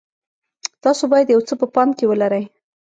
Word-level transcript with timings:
تاسو 0.83 1.03
باید 1.11 1.27
یو 1.33 1.41
څه 1.47 1.53
په 1.59 1.65
پام 1.75 1.89
کې 1.97 2.05
ولرئ. 2.07 2.43